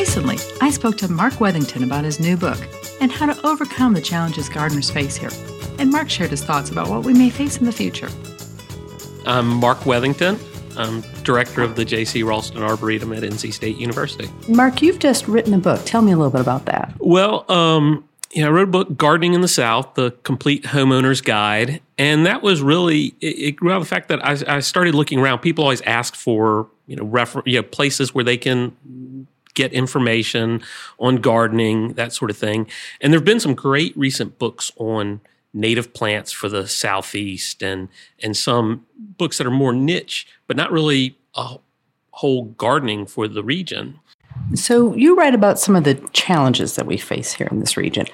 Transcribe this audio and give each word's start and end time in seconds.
Recently, 0.00 0.38
I 0.62 0.70
spoke 0.70 0.96
to 0.96 1.12
Mark 1.12 1.40
Weathington 1.40 1.84
about 1.84 2.04
his 2.04 2.18
new 2.18 2.34
book 2.34 2.58
and 3.02 3.12
how 3.12 3.26
to 3.26 3.46
overcome 3.46 3.92
the 3.92 4.00
challenges 4.00 4.48
gardeners 4.48 4.90
face 4.90 5.14
here. 5.14 5.28
And 5.78 5.90
Mark 5.90 6.08
shared 6.08 6.30
his 6.30 6.42
thoughts 6.42 6.70
about 6.70 6.88
what 6.88 7.04
we 7.04 7.12
may 7.12 7.28
face 7.28 7.58
in 7.58 7.66
the 7.66 7.70
future. 7.70 8.08
I'm 9.26 9.46
Mark 9.46 9.84
Weathington. 9.84 10.38
I'm 10.78 11.02
director 11.22 11.60
of 11.60 11.76
the 11.76 11.84
J.C. 11.84 12.22
Raulston 12.22 12.62
Arboretum 12.62 13.12
at 13.12 13.22
NC 13.22 13.52
State 13.52 13.76
University. 13.76 14.30
Mark, 14.48 14.80
you've 14.80 15.00
just 15.00 15.28
written 15.28 15.52
a 15.52 15.58
book. 15.58 15.82
Tell 15.84 16.00
me 16.00 16.12
a 16.12 16.16
little 16.16 16.32
bit 16.32 16.40
about 16.40 16.64
that. 16.64 16.94
Well, 16.98 17.44
um, 17.52 18.08
yeah, 18.30 18.46
I 18.46 18.50
wrote 18.50 18.68
a 18.68 18.72
book, 18.72 18.96
Gardening 18.96 19.34
in 19.34 19.42
the 19.42 19.48
South, 19.48 19.96
the 19.96 20.12
complete 20.22 20.64
homeowner's 20.64 21.20
guide. 21.20 21.82
And 21.98 22.24
that 22.24 22.42
was 22.42 22.62
really, 22.62 23.14
it, 23.20 23.26
it 23.26 23.56
grew 23.56 23.70
out 23.70 23.76
of 23.76 23.82
the 23.82 23.88
fact 23.88 24.08
that 24.08 24.24
I, 24.24 24.56
I, 24.56 24.60
started 24.60 24.94
looking 24.94 25.18
around. 25.18 25.40
People 25.40 25.64
always 25.64 25.82
ask 25.82 26.14
for, 26.14 26.68
you 26.86 26.96
know, 26.96 27.04
refer, 27.04 27.42
you 27.44 27.58
know, 27.58 27.62
places 27.64 28.14
where 28.14 28.24
they 28.24 28.38
can 28.38 28.74
get 29.60 29.72
information 29.72 30.62
on 30.98 31.16
gardening, 31.16 31.92
that 31.94 32.12
sort 32.12 32.30
of 32.30 32.36
thing. 32.36 32.66
And 33.00 33.12
there 33.12 33.18
have 33.20 33.24
been 33.26 33.40
some 33.40 33.54
great 33.54 33.96
recent 33.96 34.38
books 34.38 34.72
on 34.76 35.20
native 35.52 35.92
plants 35.92 36.32
for 36.32 36.48
the 36.48 36.66
southeast 36.68 37.62
and 37.62 37.88
and 38.22 38.36
some 38.36 38.86
books 38.96 39.38
that 39.38 39.46
are 39.46 39.50
more 39.50 39.72
niche 39.72 40.28
but 40.46 40.56
not 40.56 40.70
really 40.70 41.18
a 41.34 41.56
whole 42.12 42.44
gardening 42.44 43.04
for 43.04 43.26
the 43.26 43.42
region. 43.42 43.98
So 44.54 44.94
you 44.94 45.16
write 45.16 45.34
about 45.34 45.58
some 45.58 45.74
of 45.74 45.82
the 45.82 45.96
challenges 46.12 46.76
that 46.76 46.86
we 46.86 46.96
face 46.96 47.32
here 47.32 47.48
in 47.50 47.58
this 47.58 47.76
region. 47.76 48.06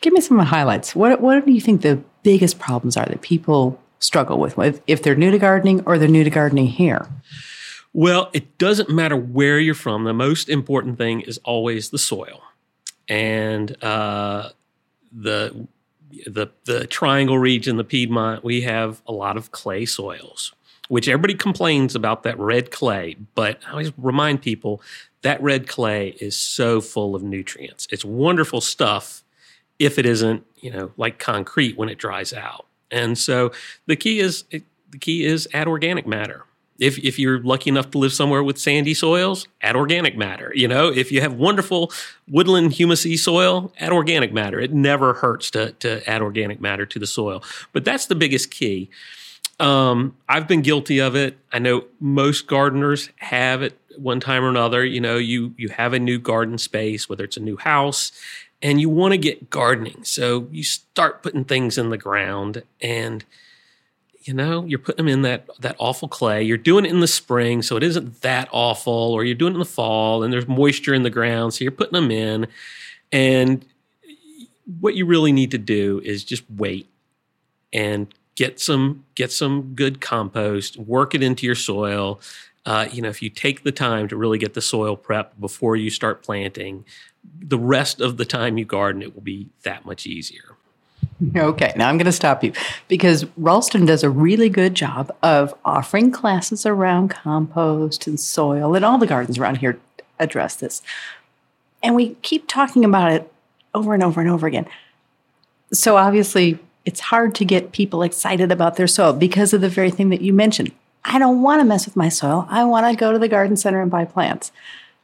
Give 0.00 0.12
me 0.12 0.20
some 0.20 0.38
highlights. 0.38 0.94
What 0.94 1.20
what 1.20 1.44
do 1.44 1.52
you 1.52 1.60
think 1.60 1.82
the 1.82 2.00
biggest 2.22 2.58
problems 2.60 2.96
are 2.96 3.06
that 3.06 3.22
people 3.22 3.80
struggle 3.98 4.38
with 4.38 4.80
if 4.86 5.02
they're 5.02 5.16
new 5.16 5.30
to 5.30 5.38
gardening 5.38 5.82
or 5.84 5.98
they're 5.98 6.08
new 6.08 6.24
to 6.24 6.30
gardening 6.30 6.66
here 6.66 7.08
well 7.92 8.30
it 8.32 8.58
doesn't 8.58 8.88
matter 8.88 9.16
where 9.16 9.58
you're 9.58 9.74
from 9.74 10.04
the 10.04 10.12
most 10.12 10.48
important 10.48 10.98
thing 10.98 11.20
is 11.20 11.38
always 11.44 11.90
the 11.90 11.98
soil 11.98 12.42
and 13.08 13.82
uh, 13.84 14.50
the 15.12 15.66
the 16.26 16.48
the 16.64 16.86
Triangle 16.86 17.38
region, 17.38 17.76
the 17.76 17.84
Piedmont, 17.84 18.44
we 18.44 18.62
have 18.62 19.02
a 19.06 19.12
lot 19.12 19.36
of 19.36 19.50
clay 19.50 19.84
soils, 19.84 20.52
which 20.88 21.08
everybody 21.08 21.34
complains 21.34 21.94
about 21.94 22.22
that 22.22 22.38
red 22.38 22.70
clay. 22.70 23.16
But 23.34 23.60
I 23.66 23.72
always 23.72 23.92
remind 23.96 24.42
people 24.42 24.82
that 25.22 25.42
red 25.42 25.68
clay 25.68 26.10
is 26.20 26.36
so 26.36 26.80
full 26.80 27.14
of 27.14 27.22
nutrients. 27.22 27.86
It's 27.90 28.04
wonderful 28.04 28.60
stuff 28.60 29.22
if 29.78 29.98
it 29.98 30.06
isn't, 30.06 30.44
you 30.56 30.70
know, 30.70 30.92
like 30.96 31.18
concrete 31.18 31.76
when 31.76 31.88
it 31.88 31.98
dries 31.98 32.32
out. 32.32 32.66
And 32.90 33.16
so 33.16 33.52
the 33.86 33.96
key 33.96 34.20
is 34.20 34.44
the 34.50 34.98
key 35.00 35.24
is 35.24 35.48
add 35.52 35.66
organic 35.66 36.06
matter 36.06 36.44
if 36.82 36.98
if 36.98 37.18
you're 37.18 37.38
lucky 37.38 37.70
enough 37.70 37.90
to 37.92 37.98
live 37.98 38.12
somewhere 38.12 38.42
with 38.42 38.58
sandy 38.58 38.92
soils, 38.92 39.46
add 39.60 39.76
organic 39.76 40.16
matter. 40.16 40.52
You 40.54 40.66
know, 40.66 40.88
if 40.88 41.12
you 41.12 41.20
have 41.20 41.34
wonderful 41.34 41.92
woodland 42.28 42.72
humusy 42.72 43.16
soil, 43.16 43.72
add 43.78 43.92
organic 43.92 44.32
matter. 44.32 44.58
It 44.58 44.72
never 44.74 45.14
hurts 45.14 45.50
to 45.52 45.72
to 45.72 46.08
add 46.10 46.22
organic 46.22 46.60
matter 46.60 46.84
to 46.84 46.98
the 46.98 47.06
soil. 47.06 47.42
But 47.72 47.84
that's 47.84 48.06
the 48.06 48.16
biggest 48.16 48.50
key. 48.50 48.90
Um, 49.60 50.16
I've 50.28 50.48
been 50.48 50.62
guilty 50.62 51.00
of 51.00 51.14
it. 51.14 51.38
I 51.52 51.60
know 51.60 51.84
most 52.00 52.48
gardeners 52.48 53.10
have 53.18 53.62
it 53.62 53.78
one 53.96 54.18
time 54.18 54.42
or 54.42 54.48
another. 54.48 54.84
You 54.84 55.00
know, 55.00 55.18
you 55.18 55.54
you 55.56 55.68
have 55.68 55.92
a 55.92 56.00
new 56.00 56.18
garden 56.18 56.58
space, 56.58 57.08
whether 57.08 57.22
it's 57.22 57.36
a 57.36 57.40
new 57.40 57.58
house, 57.58 58.10
and 58.60 58.80
you 58.80 58.88
want 58.88 59.12
to 59.12 59.18
get 59.18 59.50
gardening. 59.50 60.02
So 60.02 60.48
you 60.50 60.64
start 60.64 61.22
putting 61.22 61.44
things 61.44 61.78
in 61.78 61.90
the 61.90 61.98
ground 61.98 62.64
and 62.80 63.24
you 64.24 64.34
know, 64.34 64.64
you're 64.64 64.78
putting 64.78 65.04
them 65.04 65.12
in 65.12 65.22
that 65.22 65.48
that 65.60 65.76
awful 65.78 66.08
clay. 66.08 66.42
You're 66.42 66.56
doing 66.56 66.84
it 66.84 66.90
in 66.90 67.00
the 67.00 67.06
spring, 67.06 67.62
so 67.62 67.76
it 67.76 67.82
isn't 67.82 68.22
that 68.22 68.48
awful, 68.52 68.92
or 68.92 69.24
you're 69.24 69.34
doing 69.34 69.52
it 69.52 69.56
in 69.56 69.60
the 69.60 69.64
fall 69.64 70.22
and 70.22 70.32
there's 70.32 70.48
moisture 70.48 70.94
in 70.94 71.02
the 71.02 71.10
ground, 71.10 71.54
so 71.54 71.64
you're 71.64 71.72
putting 71.72 71.94
them 71.94 72.10
in. 72.10 72.46
And 73.10 73.64
what 74.80 74.94
you 74.94 75.06
really 75.06 75.32
need 75.32 75.50
to 75.50 75.58
do 75.58 76.00
is 76.04 76.24
just 76.24 76.44
wait 76.50 76.88
and 77.72 78.12
get 78.34 78.60
some 78.60 79.04
get 79.14 79.32
some 79.32 79.74
good 79.74 80.00
compost, 80.00 80.76
work 80.76 81.14
it 81.14 81.22
into 81.22 81.46
your 81.46 81.54
soil. 81.54 82.20
Uh, 82.64 82.88
you 82.92 83.02
know, 83.02 83.08
if 83.08 83.20
you 83.20 83.28
take 83.28 83.64
the 83.64 83.72
time 83.72 84.06
to 84.06 84.16
really 84.16 84.38
get 84.38 84.54
the 84.54 84.62
soil 84.62 84.96
prep 84.96 85.38
before 85.40 85.74
you 85.74 85.90
start 85.90 86.22
planting, 86.22 86.84
the 87.40 87.58
rest 87.58 88.00
of 88.00 88.16
the 88.16 88.24
time 88.24 88.56
you 88.56 88.64
garden, 88.64 89.02
it 89.02 89.14
will 89.14 89.22
be 89.22 89.48
that 89.64 89.84
much 89.84 90.06
easier. 90.06 90.56
Okay, 91.36 91.72
now 91.76 91.88
I'm 91.88 91.98
going 91.98 92.06
to 92.06 92.12
stop 92.12 92.42
you 92.42 92.52
because 92.88 93.24
Raulston 93.40 93.86
does 93.86 94.02
a 94.02 94.10
really 94.10 94.48
good 94.48 94.74
job 94.74 95.14
of 95.22 95.54
offering 95.64 96.10
classes 96.10 96.66
around 96.66 97.08
compost 97.10 98.06
and 98.06 98.18
soil, 98.18 98.74
and 98.74 98.84
all 98.84 98.98
the 98.98 99.06
gardens 99.06 99.38
around 99.38 99.56
here 99.58 99.78
address 100.18 100.56
this. 100.56 100.82
And 101.82 101.94
we 101.94 102.14
keep 102.22 102.46
talking 102.48 102.84
about 102.84 103.12
it 103.12 103.32
over 103.74 103.94
and 103.94 104.02
over 104.02 104.20
and 104.20 104.30
over 104.30 104.46
again. 104.46 104.66
So 105.72 105.96
obviously, 105.96 106.58
it's 106.84 107.00
hard 107.00 107.34
to 107.36 107.44
get 107.44 107.72
people 107.72 108.02
excited 108.02 108.52
about 108.52 108.76
their 108.76 108.86
soil 108.86 109.12
because 109.12 109.52
of 109.52 109.60
the 109.60 109.68
very 109.68 109.90
thing 109.90 110.10
that 110.10 110.20
you 110.20 110.32
mentioned. 110.32 110.72
I 111.04 111.18
don't 111.18 111.42
want 111.42 111.60
to 111.60 111.64
mess 111.64 111.86
with 111.86 111.96
my 111.96 112.08
soil. 112.08 112.46
I 112.48 112.64
want 112.64 112.86
to 112.90 112.96
go 112.96 113.12
to 113.12 113.18
the 113.18 113.28
garden 113.28 113.56
center 113.56 113.80
and 113.80 113.90
buy 113.90 114.04
plants. 114.04 114.52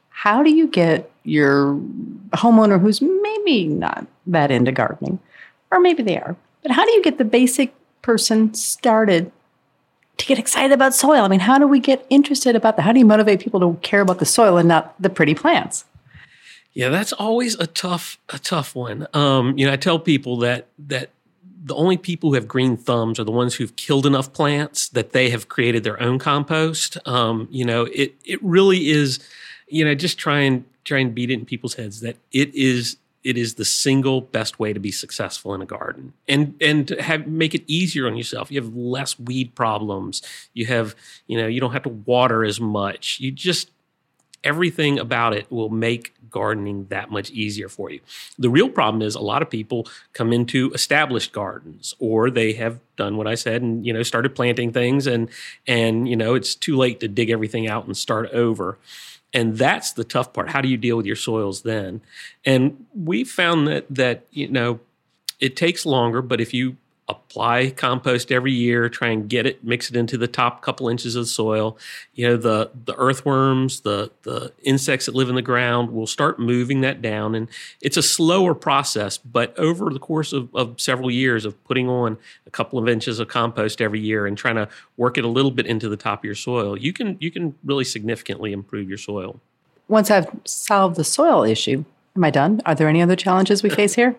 How 0.09 0.43
do 0.43 0.49
you 0.49 0.67
get 0.67 1.11
your 1.23 1.75
homeowner 2.31 2.79
who's 2.79 3.01
maybe 3.01 3.67
not 3.67 4.05
that 4.27 4.51
into 4.51 4.71
gardening? 4.71 5.19
Or 5.71 5.79
maybe 5.79 6.03
they 6.03 6.17
are. 6.17 6.35
But 6.61 6.71
how 6.71 6.85
do 6.85 6.91
you 6.91 7.01
get 7.03 7.17
the 7.17 7.25
basic 7.25 7.73
person 8.01 8.53
started 8.53 9.31
to 10.17 10.25
get 10.25 10.37
excited 10.37 10.71
about 10.71 10.93
soil? 10.93 11.23
I 11.23 11.27
mean, 11.27 11.39
how 11.39 11.57
do 11.57 11.67
we 11.67 11.79
get 11.79 12.05
interested 12.09 12.55
about 12.55 12.75
that? 12.75 12.83
How 12.83 12.91
do 12.91 12.99
you 12.99 13.05
motivate 13.05 13.39
people 13.39 13.59
to 13.61 13.79
care 13.81 14.01
about 14.01 14.19
the 14.19 14.25
soil 14.25 14.57
and 14.57 14.67
not 14.67 15.01
the 15.01 15.09
pretty 15.09 15.33
plants? 15.33 15.85
Yeah, 16.73 16.89
that's 16.89 17.13
always 17.13 17.55
a 17.55 17.67
tough 17.67 18.19
a 18.29 18.39
tough 18.39 18.75
one. 18.75 19.07
Um, 19.13 19.57
you 19.57 19.65
know, 19.65 19.73
I 19.73 19.75
tell 19.75 19.99
people 19.99 20.37
that 20.37 20.67
that 20.77 21.09
the 21.63 21.75
only 21.75 21.97
people 21.97 22.29
who 22.29 22.35
have 22.35 22.47
green 22.47 22.77
thumbs 22.77 23.19
are 23.19 23.23
the 23.23 23.31
ones 23.31 23.55
who've 23.55 23.75
killed 23.75 24.05
enough 24.05 24.31
plants 24.33 24.87
that 24.89 25.11
they 25.11 25.29
have 25.29 25.49
created 25.49 25.83
their 25.83 26.01
own 26.01 26.19
compost. 26.19 26.97
Um, 27.07 27.47
you 27.51 27.65
know, 27.65 27.85
it 27.93 28.15
it 28.23 28.41
really 28.43 28.89
is. 28.89 29.19
You 29.67 29.85
know, 29.85 29.93
just 29.93 30.17
try 30.17 30.39
and 30.39 30.63
try 30.83 30.99
and 30.99 31.13
beat 31.13 31.29
it 31.29 31.33
in 31.33 31.45
people's 31.45 31.75
heads 31.75 32.01
that 32.01 32.17
it 32.31 32.53
is 32.55 32.97
it 33.23 33.37
is 33.37 33.55
the 33.55 33.65
single 33.65 34.21
best 34.21 34.59
way 34.59 34.73
to 34.73 34.79
be 34.79 34.91
successful 34.91 35.53
in 35.53 35.61
a 35.61 35.65
garden. 35.65 36.13
And 36.27 36.55
and 36.61 36.89
have 36.89 37.27
make 37.27 37.53
it 37.53 37.63
easier 37.67 38.07
on 38.07 38.15
yourself. 38.15 38.51
You 38.51 38.61
have 38.61 38.73
less 38.73 39.19
weed 39.19 39.55
problems. 39.55 40.21
You 40.53 40.65
have 40.67 40.95
you 41.27 41.37
know 41.37 41.47
you 41.47 41.59
don't 41.59 41.73
have 41.73 41.83
to 41.83 41.89
water 41.89 42.43
as 42.43 42.59
much. 42.59 43.19
You 43.19 43.31
just 43.31 43.71
everything 44.43 44.99
about 44.99 45.33
it 45.33 45.51
will 45.51 45.69
make 45.69 46.13
gardening 46.29 46.85
that 46.89 47.11
much 47.11 47.31
easier 47.31 47.67
for 47.67 47.89
you. 47.89 47.99
The 48.37 48.49
real 48.49 48.69
problem 48.69 49.01
is 49.01 49.15
a 49.15 49.21
lot 49.21 49.41
of 49.41 49.49
people 49.49 49.87
come 50.13 50.31
into 50.31 50.71
established 50.73 51.33
gardens 51.33 51.93
or 51.99 52.29
they 52.29 52.53
have 52.53 52.79
done 52.95 53.17
what 53.17 53.27
i 53.27 53.35
said 53.35 53.61
and 53.61 53.85
you 53.85 53.93
know 53.93 54.03
started 54.03 54.35
planting 54.35 54.73
things 54.73 55.07
and 55.07 55.29
and 55.65 56.09
you 56.09 56.17
know 56.17 56.35
it's 56.35 56.53
too 56.53 56.75
late 56.75 56.99
to 56.99 57.07
dig 57.07 57.29
everything 57.29 57.65
out 57.65 57.85
and 57.85 57.95
start 57.95 58.29
over 58.33 58.77
and 59.33 59.57
that's 59.57 59.91
the 59.93 60.03
tough 60.03 60.33
part. 60.33 60.49
How 60.49 60.61
do 60.61 60.67
you 60.67 60.77
deal 60.77 60.97
with 60.97 61.05
your 61.05 61.15
soils 61.15 61.61
then? 61.61 62.01
And 62.45 62.85
we 62.95 63.23
found 63.23 63.67
that 63.67 63.85
that 63.89 64.25
you 64.31 64.47
know 64.47 64.79
it 65.39 65.55
takes 65.55 65.85
longer 65.85 66.21
but 66.21 66.41
if 66.41 66.53
you 66.53 66.77
apply 67.09 67.71
compost 67.71 68.31
every 68.31 68.53
year, 68.53 68.87
try 68.87 69.09
and 69.09 69.27
get 69.27 69.47
it, 69.47 69.63
mix 69.63 69.89
it 69.89 69.95
into 69.95 70.17
the 70.17 70.27
top 70.27 70.61
couple 70.61 70.87
inches 70.87 71.15
of 71.15 71.23
the 71.23 71.29
soil. 71.29 71.77
You 72.13 72.29
know, 72.29 72.37
the 72.37 72.69
the 72.85 72.95
earthworms, 72.95 73.81
the 73.81 74.11
the 74.21 74.53
insects 74.63 75.07
that 75.07 75.15
live 75.15 75.27
in 75.27 75.35
the 75.35 75.41
ground 75.41 75.91
will 75.91 76.07
start 76.07 76.39
moving 76.39 76.81
that 76.81 77.01
down. 77.01 77.33
And 77.33 77.49
it's 77.81 77.97
a 77.97 78.03
slower 78.03 78.53
process, 78.53 79.17
but 79.17 79.57
over 79.57 79.89
the 79.89 79.99
course 79.99 80.31
of, 80.31 80.53
of 80.55 80.79
several 80.79 81.09
years 81.09 81.45
of 81.45 81.61
putting 81.65 81.89
on 81.89 82.17
a 82.45 82.51
couple 82.51 82.77
of 82.77 82.87
inches 82.87 83.19
of 83.19 83.27
compost 83.27 83.81
every 83.81 83.99
year 83.99 84.27
and 84.27 84.37
trying 84.37 84.55
to 84.55 84.69
work 84.95 85.17
it 85.17 85.25
a 85.25 85.29
little 85.29 85.51
bit 85.51 85.65
into 85.65 85.89
the 85.89 85.97
top 85.97 86.19
of 86.19 86.25
your 86.25 86.35
soil, 86.35 86.77
you 86.77 86.93
can 86.93 87.17
you 87.19 87.31
can 87.31 87.55
really 87.65 87.83
significantly 87.83 88.53
improve 88.53 88.87
your 88.87 88.99
soil. 88.99 89.39
Once 89.87 90.11
I've 90.11 90.29
solved 90.45 90.95
the 90.95 91.03
soil 91.03 91.43
issue, 91.43 91.83
am 92.15 92.23
I 92.23 92.29
done? 92.29 92.61
Are 92.67 92.75
there 92.75 92.87
any 92.87 93.01
other 93.01 93.15
challenges 93.15 93.63
we 93.63 93.71
face 93.71 93.95
here? 93.95 94.15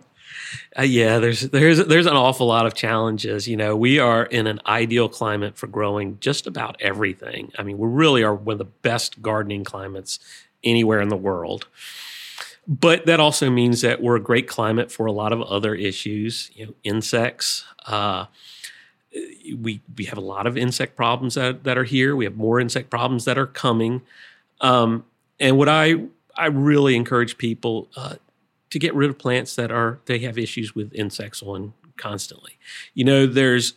Uh, 0.78 0.82
yeah, 0.82 1.18
there's 1.18 1.42
there's 1.50 1.84
there's 1.86 2.06
an 2.06 2.16
awful 2.16 2.46
lot 2.46 2.66
of 2.66 2.74
challenges. 2.74 3.48
You 3.48 3.56
know, 3.56 3.76
we 3.76 3.98
are 3.98 4.24
in 4.24 4.46
an 4.46 4.60
ideal 4.66 5.08
climate 5.08 5.56
for 5.56 5.66
growing 5.66 6.18
just 6.20 6.46
about 6.46 6.80
everything. 6.80 7.52
I 7.58 7.62
mean, 7.62 7.78
we 7.78 7.88
really 7.88 8.22
are 8.22 8.34
one 8.34 8.54
of 8.54 8.58
the 8.58 8.64
best 8.64 9.20
gardening 9.22 9.64
climates 9.64 10.18
anywhere 10.62 11.00
in 11.00 11.08
the 11.08 11.16
world. 11.16 11.66
But 12.66 13.06
that 13.06 13.18
also 13.18 13.50
means 13.50 13.80
that 13.80 14.00
we're 14.00 14.16
a 14.16 14.22
great 14.22 14.46
climate 14.46 14.92
for 14.92 15.06
a 15.06 15.12
lot 15.12 15.32
of 15.32 15.42
other 15.42 15.74
issues. 15.74 16.50
You 16.54 16.66
know, 16.66 16.74
insects. 16.84 17.64
Uh, 17.86 18.26
we 19.58 19.80
we 19.96 20.04
have 20.04 20.18
a 20.18 20.22
lot 20.22 20.46
of 20.46 20.56
insect 20.56 20.96
problems 20.96 21.34
that, 21.34 21.64
that 21.64 21.76
are 21.76 21.84
here. 21.84 22.14
We 22.14 22.24
have 22.24 22.36
more 22.36 22.60
insect 22.60 22.90
problems 22.90 23.24
that 23.24 23.38
are 23.38 23.46
coming. 23.46 24.02
Um, 24.60 25.04
and 25.40 25.58
what 25.58 25.68
I 25.68 26.04
I 26.36 26.46
really 26.46 26.94
encourage 26.94 27.38
people 27.38 27.88
uh, 27.96 28.16
to 28.70 28.78
get 28.78 28.94
rid 28.94 29.10
of 29.10 29.18
plants 29.18 29.54
that 29.56 29.70
are 29.70 30.00
they 30.06 30.20
have 30.20 30.38
issues 30.38 30.74
with 30.74 30.92
insects 30.94 31.42
on 31.42 31.74
constantly. 31.96 32.58
You 32.94 33.04
know, 33.04 33.26
there's 33.26 33.74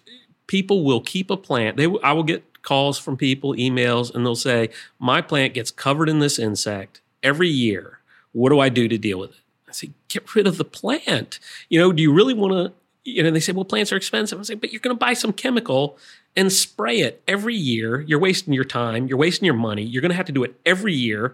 people 0.48 0.84
will 0.84 1.02
keep 1.02 1.30
a 1.30 1.38
plant. 1.38 1.78
They 1.78 1.88
I 2.04 2.14
will 2.14 2.24
get 2.24 2.62
calls 2.62 2.98
from 2.98 3.18
people, 3.18 3.54
emails, 3.54 4.14
and 4.14 4.26
they'll 4.26 4.36
say 4.36 4.70
my 5.00 5.22
plant 5.22 5.54
gets 5.54 5.70
covered 5.70 6.10
in 6.10 6.20
this 6.20 6.40
insect 6.40 7.02
every 7.22 7.50
year. 7.50 8.00
What 8.32 8.50
do 8.50 8.60
I 8.60 8.70
do 8.70 8.88
to 8.88 8.98
deal 8.98 9.20
with 9.20 9.32
it? 9.32 9.38
I 9.68 9.72
say, 9.74 9.92
get 10.08 10.36
rid 10.36 10.48
of 10.48 10.58
the 10.58 10.66
plant. 10.66 11.40
You 11.70 11.80
know, 11.80 11.92
do 11.92 12.02
you 12.02 12.14
really 12.14 12.34
want 12.34 12.54
to? 12.54 12.74
You 13.06 13.22
know, 13.22 13.32
they 13.32 13.42
say, 13.42 13.52
well, 13.52 13.66
plants 13.66 13.92
are 13.92 13.98
expensive. 13.98 14.40
I 14.40 14.44
say, 14.44 14.54
but 14.54 14.72
you're 14.72 14.80
going 14.80 14.96
to 14.96 15.00
buy 15.00 15.14
some 15.14 15.34
chemical 15.34 15.98
and 16.38 16.52
spray 16.52 17.00
it 17.02 17.22
every 17.28 17.56
year. 17.56 18.00
You're 18.00 18.20
wasting 18.20 18.54
your 18.54 18.64
time. 18.64 19.08
You're 19.08 19.18
wasting 19.18 19.46
your 19.46 19.56
money. 19.56 19.84
You're 19.84 20.02
going 20.02 20.12
to 20.12 20.16
have 20.16 20.26
to 20.28 20.32
do 20.32 20.44
it 20.46 20.56
every 20.66 20.94
year. 20.94 21.34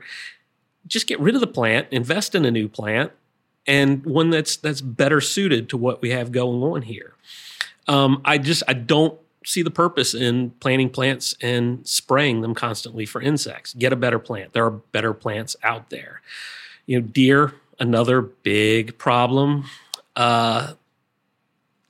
Just 0.87 1.05
get 1.05 1.19
rid 1.19 1.35
of 1.35 1.41
the 1.41 1.47
plant, 1.47 1.87
invest 1.91 2.33
in 2.33 2.43
a 2.43 2.49
new 2.49 2.67
plant, 2.67 3.11
and 3.69 4.03
one 4.03 4.31
that's 4.31 4.57
that's 4.57 4.81
better 4.81 5.21
suited 5.21 5.69
to 5.69 5.77
what 5.77 6.01
we 6.01 6.09
have 6.09 6.31
going 6.31 6.63
on 6.63 6.81
here. 6.81 7.13
Um, 7.87 8.21
I 8.25 8.39
just 8.39 8.63
I 8.67 8.73
don't 8.73 9.17
see 9.45 9.61
the 9.61 9.71
purpose 9.71 10.13
in 10.15 10.49
planting 10.59 10.89
plants 10.89 11.35
and 11.39 11.87
spraying 11.87 12.41
them 12.41 12.55
constantly 12.55 13.05
for 13.05 13.21
insects. 13.21 13.73
Get 13.75 13.93
a 13.93 13.95
better 13.95 14.19
plant. 14.19 14.53
There 14.53 14.65
are 14.65 14.71
better 14.71 15.13
plants 15.13 15.55
out 15.63 15.91
there. 15.91 16.21
You 16.87 16.99
know, 16.99 17.07
deer, 17.07 17.53
another 17.79 18.21
big 18.21 18.97
problem. 18.97 19.65
Uh, 20.15 20.73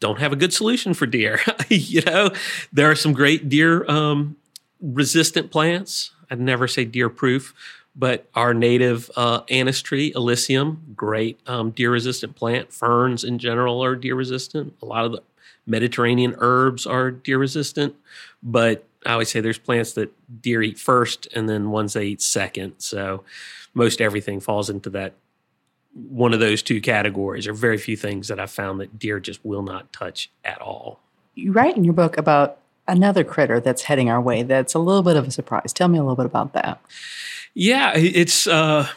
don't 0.01 0.19
have 0.19 0.33
a 0.33 0.35
good 0.35 0.53
solution 0.53 0.93
for 0.93 1.05
deer. 1.05 1.39
you 1.69 2.01
know, 2.01 2.31
there 2.73 2.91
are 2.91 2.95
some 2.95 3.13
great 3.13 3.47
deer 3.47 3.89
um, 3.89 4.35
resistant 4.81 5.49
plants. 5.49 6.11
I'd 6.29 6.41
never 6.41 6.67
say 6.67 6.83
deer 6.83 7.09
proof, 7.09 7.53
but 7.99 8.29
our 8.33 8.53
native 8.53 9.11
uh, 9.17 9.41
anise 9.49 9.81
tree, 9.81 10.13
Illicium, 10.13 10.95
great 10.95 11.37
um, 11.47 11.71
deer 11.71 11.91
resistant 11.91 12.33
plant. 12.33 12.71
Ferns 12.71 13.25
in 13.25 13.39
general 13.39 13.83
are 13.83 13.93
deer 13.93 14.15
resistant. 14.15 14.73
A 14.81 14.85
lot 14.85 15.03
of 15.03 15.11
the 15.11 15.21
Mediterranean 15.67 16.33
herbs 16.37 16.87
are 16.87 17.11
deer 17.11 17.37
resistant, 17.37 17.93
but 18.41 18.87
I 19.05 19.11
always 19.11 19.29
say 19.29 19.41
there's 19.41 19.59
plants 19.59 19.93
that 19.93 20.13
deer 20.41 20.61
eat 20.61 20.79
first 20.79 21.27
and 21.35 21.49
then 21.49 21.71
ones 21.71 21.91
they 21.91 22.05
eat 22.05 22.21
second. 22.21 22.75
So 22.77 23.25
most 23.73 23.99
everything 23.99 24.39
falls 24.39 24.69
into 24.69 24.89
that 24.91 25.13
one 25.93 26.33
of 26.33 26.39
those 26.39 26.61
two 26.61 26.79
categories. 26.79 27.43
There 27.43 27.53
are 27.53 27.57
very 27.57 27.77
few 27.77 27.97
things 27.97 28.29
that 28.29 28.39
I've 28.39 28.51
found 28.51 28.79
that 28.79 28.97
deer 28.97 29.19
just 29.19 29.43
will 29.43 29.63
not 29.63 29.91
touch 29.91 30.31
at 30.45 30.61
all. 30.61 31.01
You 31.35 31.51
write 31.51 31.75
in 31.75 31.83
your 31.83 31.93
book 31.93 32.17
about 32.17 32.59
another 32.89 33.23
critter 33.23 33.59
that's 33.59 33.83
heading 33.83 34.09
our 34.09 34.21
way 34.21 34.43
that's 34.43 34.73
a 34.73 34.79
little 34.79 35.03
bit 35.03 35.15
of 35.15 35.27
a 35.27 35.31
surprise. 35.31 35.71
Tell 35.73 35.87
me 35.87 35.97
a 35.97 36.01
little 36.01 36.15
bit 36.15 36.25
about 36.25 36.53
that. 36.53 36.81
Yeah, 37.53 37.93
it's 37.95 38.47
uh, 38.47 38.87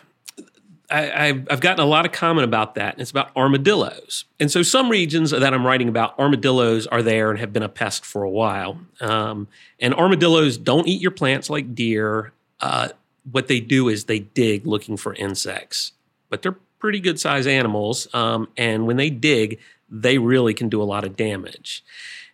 I, 0.92 1.44
have 1.48 1.60
gotten 1.60 1.80
a 1.80 1.88
lot 1.88 2.04
of 2.04 2.12
comment 2.12 2.44
about 2.44 2.74
that, 2.74 2.94
and 2.94 3.00
it's 3.00 3.10
about 3.10 3.30
armadillos. 3.36 4.24
And 4.38 4.50
so, 4.50 4.62
some 4.62 4.90
regions 4.90 5.30
that 5.30 5.54
I'm 5.54 5.66
writing 5.66 5.88
about, 5.88 6.18
armadillos 6.18 6.86
are 6.86 7.02
there 7.02 7.30
and 7.30 7.38
have 7.38 7.52
been 7.52 7.62
a 7.62 7.68
pest 7.68 8.04
for 8.04 8.22
a 8.22 8.30
while. 8.30 8.78
Um, 9.00 9.48
and 9.80 9.94
armadillos 9.94 10.58
don't 10.58 10.86
eat 10.86 11.00
your 11.00 11.10
plants 11.10 11.48
like 11.48 11.74
deer. 11.74 12.32
Uh, 12.60 12.88
what 13.30 13.48
they 13.48 13.60
do 13.60 13.88
is 13.88 14.04
they 14.04 14.20
dig 14.20 14.66
looking 14.66 14.96
for 14.96 15.14
insects, 15.14 15.92
but 16.28 16.42
they're 16.42 16.56
pretty 16.78 17.00
good 17.00 17.18
sized 17.18 17.48
animals. 17.48 18.08
Um, 18.12 18.48
and 18.56 18.86
when 18.86 18.96
they 18.96 19.10
dig, 19.10 19.60
they 19.88 20.18
really 20.18 20.54
can 20.54 20.68
do 20.68 20.82
a 20.82 20.84
lot 20.84 21.04
of 21.04 21.16
damage. 21.16 21.84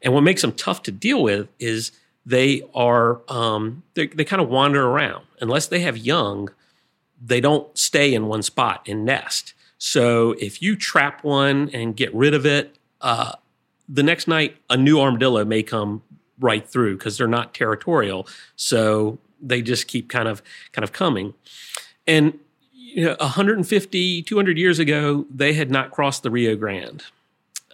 And 0.03 0.15
what 0.15 0.23
makes 0.23 0.43
them 0.43 0.53
tough 0.53 0.83
to 0.85 0.93
deal 0.93 1.23
with 1.23 1.49
is 1.59 1.93
they 2.25 2.63
are 2.75 3.21
um, 3.29 3.83
they 3.95 4.07
kind 4.07 4.43
of 4.43 4.49
wander 4.49 4.87
around 4.87 5.25
unless 5.41 5.67
they 5.67 5.81
have 5.81 5.97
young 5.97 6.51
they 7.21 7.41
don't 7.41 7.77
stay 7.77 8.15
in 8.15 8.27
one 8.27 8.43
spot 8.43 8.87
and 8.89 9.05
nest. 9.05 9.55
So 9.79 10.33
if 10.41 10.63
you 10.63 10.77
trap 10.77 11.25
one 11.25 11.71
and 11.73 11.97
get 11.97 12.15
rid 12.15 12.35
of 12.35 12.47
it, 12.47 12.77
uh, 13.01 13.33
the 13.89 14.03
next 14.03 14.29
night 14.29 14.57
a 14.69 14.77
new 14.77 15.01
armadillo 15.01 15.45
may 15.45 15.63
come 15.63 16.03
right 16.41 16.67
through 16.67 16.99
because 16.99 17.19
they're 17.19 17.27
not 17.27 17.55
territorial. 17.55 18.27
So 18.57 19.19
they 19.41 19.63
just 19.63 19.89
keep 19.89 20.09
kind 20.09 20.29
of 20.29 20.43
kind 20.73 20.85
of 20.85 20.93
coming. 20.93 21.35
And 22.07 22.39
you 22.73 23.05
know, 23.05 23.17
150, 23.21 24.23
200 24.23 24.59
years 24.59 24.79
ago, 24.79 25.27
they 25.31 25.53
had 25.53 25.71
not 25.71 25.91
crossed 25.91 26.23
the 26.23 26.31
Rio 26.31 26.57
Grande. 26.57 27.05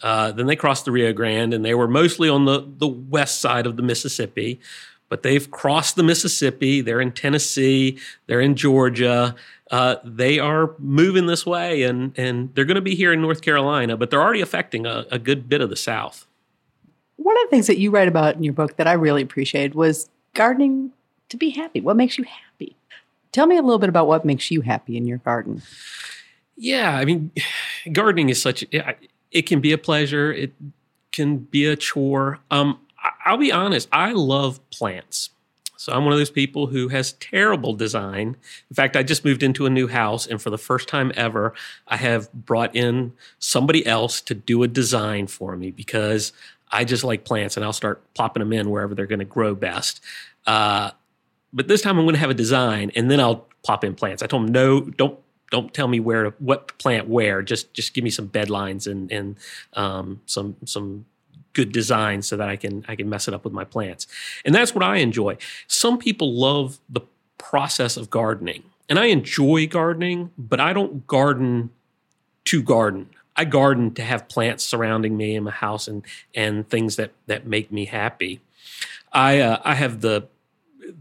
Uh, 0.02 0.32
then 0.32 0.46
they 0.46 0.56
crossed 0.56 0.84
the 0.84 0.92
Rio 0.92 1.12
Grande, 1.12 1.54
and 1.54 1.64
they 1.64 1.74
were 1.74 1.88
mostly 1.88 2.28
on 2.28 2.44
the 2.44 2.66
the 2.78 2.88
west 2.88 3.40
side 3.40 3.66
of 3.66 3.76
the 3.76 3.82
Mississippi 3.82 4.60
but 5.08 5.22
they've 5.22 5.50
crossed 5.50 5.94
the 5.94 6.02
Mississippi. 6.02 6.80
They're 6.80 7.00
in 7.00 7.12
Tennessee. 7.12 7.98
They're 8.26 8.40
in 8.40 8.56
Georgia. 8.56 9.36
Uh, 9.70 9.96
they 10.04 10.40
are 10.40 10.74
moving 10.78 11.26
this 11.26 11.46
way, 11.46 11.82
and 11.84 12.18
and 12.18 12.54
they're 12.54 12.64
going 12.64 12.74
to 12.76 12.80
be 12.80 12.94
here 12.94 13.12
in 13.12 13.22
North 13.22 13.40
Carolina, 13.40 13.96
but 13.96 14.10
they're 14.10 14.20
already 14.20 14.40
affecting 14.40 14.86
a, 14.86 15.06
a 15.10 15.18
good 15.18 15.48
bit 15.48 15.60
of 15.60 15.70
the 15.70 15.76
South. 15.76 16.26
One 17.16 17.36
of 17.36 17.42
the 17.44 17.50
things 17.50 17.66
that 17.68 17.78
you 17.78 17.90
write 17.90 18.08
about 18.08 18.34
in 18.34 18.42
your 18.42 18.52
book 18.52 18.76
that 18.76 18.86
I 18.86 18.94
really 18.94 19.22
appreciated 19.22 19.74
was 19.74 20.10
gardening 20.34 20.92
to 21.28 21.36
be 21.36 21.50
happy. 21.50 21.80
What 21.80 21.96
makes 21.96 22.18
you 22.18 22.24
happy? 22.24 22.76
Tell 23.32 23.46
me 23.46 23.56
a 23.56 23.62
little 23.62 23.78
bit 23.78 23.88
about 23.88 24.06
what 24.06 24.24
makes 24.24 24.50
you 24.50 24.62
happy 24.62 24.96
in 24.96 25.06
your 25.06 25.18
garden. 25.18 25.62
Yeah, 26.56 26.96
I 26.96 27.04
mean, 27.04 27.30
gardening 27.92 28.30
is 28.30 28.42
such 28.42 28.64
it 29.34 29.42
can 29.42 29.60
be 29.60 29.72
a 29.72 29.78
pleasure. 29.78 30.32
It 30.32 30.54
can 31.12 31.38
be 31.38 31.66
a 31.66 31.76
chore. 31.76 32.38
Um, 32.50 32.78
I'll 33.26 33.36
be 33.36 33.52
honest, 33.52 33.88
I 33.92 34.12
love 34.12 34.58
plants. 34.70 35.30
So 35.76 35.92
I'm 35.92 36.04
one 36.04 36.14
of 36.14 36.18
those 36.18 36.30
people 36.30 36.68
who 36.68 36.88
has 36.88 37.12
terrible 37.14 37.74
design. 37.74 38.36
In 38.70 38.74
fact, 38.74 38.96
I 38.96 39.02
just 39.02 39.24
moved 39.24 39.42
into 39.42 39.66
a 39.66 39.70
new 39.70 39.86
house, 39.86 40.26
and 40.26 40.40
for 40.40 40.48
the 40.48 40.56
first 40.56 40.88
time 40.88 41.12
ever, 41.14 41.52
I 41.86 41.98
have 41.98 42.32
brought 42.32 42.74
in 42.74 43.12
somebody 43.38 43.84
else 43.84 44.22
to 44.22 44.34
do 44.34 44.62
a 44.62 44.68
design 44.68 45.26
for 45.26 45.56
me 45.56 45.70
because 45.70 46.32
I 46.72 46.84
just 46.84 47.04
like 47.04 47.24
plants, 47.24 47.56
and 47.56 47.64
I'll 47.66 47.74
start 47.74 48.02
plopping 48.14 48.40
them 48.40 48.52
in 48.52 48.70
wherever 48.70 48.94
they're 48.94 49.06
going 49.06 49.18
to 49.18 49.26
grow 49.26 49.54
best. 49.54 50.00
Uh, 50.46 50.92
but 51.52 51.68
this 51.68 51.82
time, 51.82 51.98
I'm 51.98 52.06
going 52.06 52.14
to 52.14 52.20
have 52.20 52.30
a 52.30 52.34
design, 52.34 52.90
and 52.96 53.10
then 53.10 53.20
I'll 53.20 53.46
plop 53.62 53.84
in 53.84 53.94
plants. 53.94 54.22
I 54.22 54.26
told 54.26 54.44
them, 54.44 54.52
no, 54.52 54.80
don't 54.80 55.18
don't 55.50 55.72
tell 55.72 55.88
me 55.88 56.00
where 56.00 56.24
to, 56.24 56.34
what 56.38 56.76
plant 56.78 57.08
where. 57.08 57.42
Just 57.42 57.72
just 57.74 57.94
give 57.94 58.04
me 58.04 58.10
some 58.10 58.26
bed 58.26 58.50
lines 58.50 58.86
and 58.86 59.10
and 59.12 59.36
um, 59.74 60.20
some 60.26 60.56
some 60.64 61.06
good 61.52 61.72
design 61.72 62.20
so 62.22 62.36
that 62.36 62.48
I 62.48 62.56
can 62.56 62.84
I 62.88 62.96
can 62.96 63.08
mess 63.08 63.28
it 63.28 63.34
up 63.34 63.44
with 63.44 63.52
my 63.52 63.64
plants. 63.64 64.06
And 64.44 64.54
that's 64.54 64.74
what 64.74 64.84
I 64.84 64.96
enjoy. 64.96 65.36
Some 65.66 65.98
people 65.98 66.34
love 66.34 66.78
the 66.88 67.02
process 67.38 67.96
of 67.96 68.10
gardening. 68.10 68.64
And 68.88 68.98
I 68.98 69.06
enjoy 69.06 69.66
gardening, 69.66 70.30
but 70.36 70.60
I 70.60 70.74
don't 70.74 71.06
garden 71.06 71.70
to 72.46 72.62
garden. 72.62 73.08
I 73.36 73.44
garden 73.44 73.94
to 73.94 74.02
have 74.02 74.28
plants 74.28 74.64
surrounding 74.64 75.16
me 75.16 75.34
in 75.34 75.44
my 75.44 75.50
house 75.50 75.88
and 75.88 76.04
and 76.34 76.68
things 76.68 76.96
that 76.96 77.12
that 77.26 77.46
make 77.46 77.72
me 77.72 77.86
happy. 77.86 78.40
I 79.12 79.40
uh, 79.40 79.60
I 79.64 79.74
have 79.74 80.00
the 80.00 80.28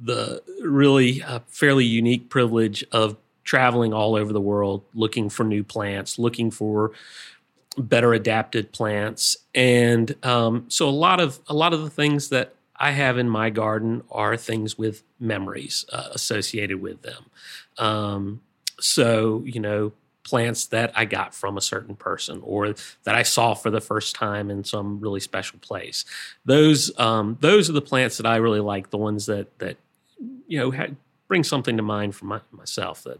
the 0.01 0.41
really 0.61 1.21
uh, 1.21 1.39
fairly 1.47 1.85
unique 1.85 2.29
privilege 2.29 2.85
of 2.91 3.17
traveling 3.43 3.93
all 3.93 4.15
over 4.15 4.33
the 4.33 4.41
world 4.41 4.83
looking 4.93 5.29
for 5.29 5.43
new 5.43 5.63
plants, 5.63 6.17
looking 6.17 6.51
for 6.51 6.91
better 7.77 8.13
adapted 8.13 8.71
plants, 8.71 9.37
and 9.55 10.15
um, 10.23 10.65
so 10.67 10.87
a 10.87 10.91
lot 10.91 11.19
of 11.19 11.39
a 11.47 11.53
lot 11.53 11.73
of 11.73 11.81
the 11.81 11.89
things 11.89 12.29
that 12.29 12.53
I 12.75 12.91
have 12.91 13.17
in 13.17 13.29
my 13.29 13.49
garden 13.49 14.03
are 14.11 14.37
things 14.37 14.77
with 14.77 15.03
memories 15.19 15.85
uh, 15.91 16.09
associated 16.11 16.81
with 16.81 17.01
them. 17.01 17.25
Um, 17.77 18.41
so 18.79 19.43
you 19.45 19.59
know 19.59 19.93
plants 20.23 20.67
that 20.67 20.91
I 20.95 21.05
got 21.05 21.35
from 21.35 21.57
a 21.57 21.61
certain 21.61 21.95
person 21.95 22.41
or 22.43 22.73
that 23.03 23.15
I 23.15 23.23
saw 23.23 23.53
for 23.53 23.69
the 23.69 23.81
first 23.81 24.15
time 24.15 24.49
in 24.49 24.63
some 24.63 24.99
really 24.99 25.19
special 25.19 25.59
place. 25.59 26.05
Those 26.45 26.97
um, 26.97 27.37
those 27.41 27.69
are 27.69 27.73
the 27.73 27.81
plants 27.81 28.17
that 28.17 28.25
I 28.25 28.37
really 28.37 28.61
like. 28.61 28.89
The 28.89 28.97
ones 28.97 29.25
that 29.25 29.57
that 29.59 29.77
you 30.47 30.59
know 30.59 30.87
bring 31.27 31.43
something 31.43 31.77
to 31.77 31.83
mind 31.83 32.15
for 32.15 32.25
my, 32.25 32.41
myself 32.51 33.03
that 33.03 33.19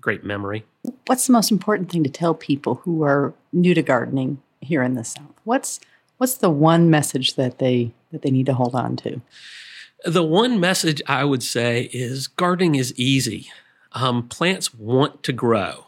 great 0.00 0.24
memory. 0.24 0.64
What's 1.06 1.26
the 1.26 1.32
most 1.32 1.50
important 1.50 1.90
thing 1.90 2.04
to 2.04 2.10
tell 2.10 2.34
people 2.34 2.76
who 2.76 3.02
are 3.02 3.34
new 3.52 3.74
to 3.74 3.82
gardening 3.82 4.40
here 4.60 4.82
in 4.82 4.94
the 4.94 5.04
South? 5.04 5.34
What's 5.44 5.80
what's 6.18 6.34
the 6.34 6.50
one 6.50 6.90
message 6.90 7.34
that 7.34 7.58
they 7.58 7.92
that 8.12 8.22
they 8.22 8.30
need 8.30 8.46
to 8.46 8.54
hold 8.54 8.74
on 8.74 8.96
to? 8.96 9.20
The 10.04 10.22
one 10.22 10.60
message 10.60 11.02
I 11.06 11.24
would 11.24 11.42
say 11.42 11.90
is 11.92 12.28
gardening 12.28 12.76
is 12.76 12.94
easy. 12.96 13.50
Um, 13.92 14.28
plants 14.28 14.74
want 14.74 15.22
to 15.24 15.32
grow. 15.32 15.86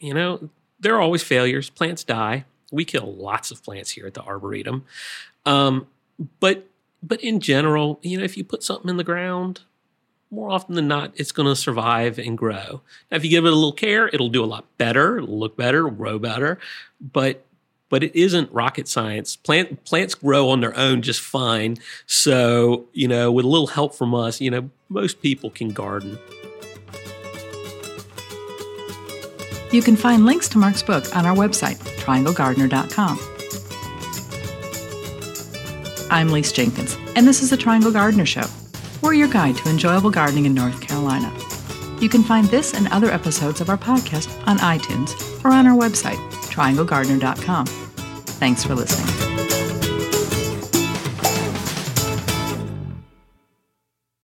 You 0.00 0.14
know, 0.14 0.50
there 0.80 0.94
are 0.96 1.00
always 1.00 1.22
failures. 1.22 1.70
Plants 1.70 2.04
die. 2.04 2.44
We 2.70 2.84
kill 2.84 3.14
lots 3.14 3.50
of 3.50 3.62
plants 3.62 3.90
here 3.90 4.06
at 4.06 4.14
the 4.14 4.22
Arboretum. 4.22 4.84
Um, 5.46 5.86
but 6.40 6.66
but 7.02 7.20
in 7.22 7.40
general, 7.40 7.98
you 8.02 8.18
know, 8.18 8.24
if 8.24 8.36
you 8.36 8.44
put 8.44 8.62
something 8.62 8.88
in 8.88 8.96
the 8.96 9.04
ground, 9.04 9.62
more 10.32 10.50
often 10.50 10.74
than 10.74 10.88
not, 10.88 11.12
it's 11.14 11.30
going 11.30 11.46
to 11.46 11.54
survive 11.54 12.18
and 12.18 12.36
grow. 12.38 12.80
Now, 13.10 13.18
if 13.18 13.24
you 13.24 13.30
give 13.30 13.44
it 13.44 13.52
a 13.52 13.54
little 13.54 13.72
care, 13.72 14.08
it'll 14.08 14.30
do 14.30 14.42
a 14.42 14.46
lot 14.46 14.64
better. 14.78 15.18
It'll 15.18 15.38
look 15.38 15.56
better, 15.56 15.88
grow 15.90 16.18
better. 16.18 16.58
But 17.00 17.44
but 17.90 18.02
it 18.02 18.16
isn't 18.16 18.50
rocket 18.50 18.88
science. 18.88 19.36
Plant 19.36 19.84
plants 19.84 20.14
grow 20.14 20.48
on 20.48 20.60
their 20.60 20.74
own 20.76 21.02
just 21.02 21.20
fine. 21.20 21.76
So 22.06 22.86
you 22.94 23.06
know, 23.06 23.30
with 23.30 23.44
a 23.44 23.48
little 23.48 23.66
help 23.66 23.94
from 23.94 24.14
us, 24.14 24.40
you 24.40 24.50
know, 24.50 24.70
most 24.88 25.20
people 25.20 25.50
can 25.50 25.68
garden. 25.68 26.18
You 29.70 29.82
can 29.82 29.96
find 29.96 30.24
links 30.24 30.48
to 30.50 30.58
Mark's 30.58 30.82
book 30.82 31.14
on 31.14 31.26
our 31.26 31.34
website, 31.36 31.76
trianglegardener.com. 32.00 33.18
I'm 36.10 36.28
Lise 36.28 36.52
Jenkins, 36.52 36.96
and 37.16 37.26
this 37.26 37.42
is 37.42 37.50
the 37.50 37.56
Triangle 37.56 37.90
Gardener 37.90 38.26
Show. 38.26 38.44
We're 39.02 39.14
your 39.14 39.28
guide 39.28 39.56
to 39.56 39.68
enjoyable 39.68 40.10
gardening 40.10 40.46
in 40.46 40.54
North 40.54 40.80
Carolina. 40.80 41.32
You 42.00 42.08
can 42.08 42.22
find 42.22 42.46
this 42.46 42.72
and 42.72 42.88
other 42.88 43.10
episodes 43.10 43.60
of 43.60 43.68
our 43.68 43.78
podcast 43.78 44.30
on 44.46 44.58
iTunes 44.58 45.44
or 45.44 45.50
on 45.50 45.66
our 45.66 45.76
website, 45.76 46.18
trianglegardener.com. 46.50 47.66
Thanks 47.66 48.64
for 48.64 48.74
listening. 48.74 49.21